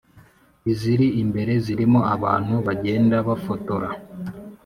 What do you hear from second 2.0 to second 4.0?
abantu bagenda bafotora,